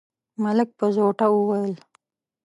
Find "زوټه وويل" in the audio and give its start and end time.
0.95-1.73